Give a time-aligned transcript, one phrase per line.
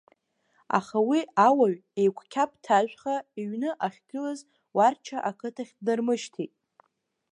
[0.77, 4.39] Аха уи ауаҩ еиқәқьаԥҭажәха иҩны ахьгылаз
[4.75, 6.53] Уарча ақыҭахь днармышьҭит.